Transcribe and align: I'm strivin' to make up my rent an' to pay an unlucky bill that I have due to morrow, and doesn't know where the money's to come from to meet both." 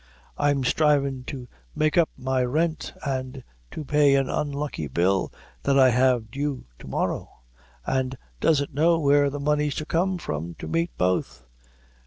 I'm 0.35 0.63
strivin' 0.63 1.25
to 1.25 1.47
make 1.75 1.95
up 1.95 2.09
my 2.17 2.43
rent 2.43 2.91
an' 3.05 3.43
to 3.69 3.85
pay 3.85 4.15
an 4.15 4.31
unlucky 4.31 4.87
bill 4.87 5.31
that 5.61 5.77
I 5.77 5.91
have 5.91 6.31
due 6.31 6.65
to 6.79 6.87
morrow, 6.87 7.29
and 7.85 8.17
doesn't 8.39 8.73
know 8.73 8.97
where 8.97 9.29
the 9.29 9.39
money's 9.39 9.75
to 9.75 9.85
come 9.85 10.17
from 10.17 10.55
to 10.55 10.67
meet 10.67 10.89
both." 10.97 11.45